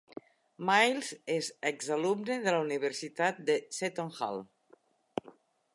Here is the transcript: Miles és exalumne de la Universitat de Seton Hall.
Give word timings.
Miles 0.69 1.09
és 1.33 1.49
exalumne 1.71 2.39
de 2.47 2.55
la 2.57 2.63
Universitat 2.69 3.45
de 3.51 3.61
Seton 3.81 4.13
Hall. 4.19 4.45